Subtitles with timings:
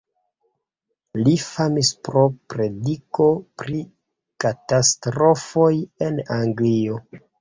[1.25, 3.27] Li famis pro prediko
[3.63, 3.83] pri
[4.45, 5.71] katastrofoj
[6.07, 6.99] en Anglio.